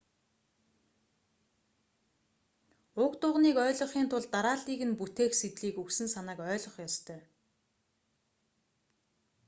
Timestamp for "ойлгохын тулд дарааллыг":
3.65-4.81